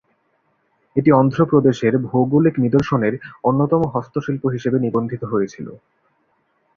[0.95, 3.13] এটি অন্ধ্রপ্রদেশের ভৌগোলিক নিদর্শনের
[3.43, 5.67] অন্যতম হস্তশিল্প হিসাবে নিবন্ধিত হয়েছিল।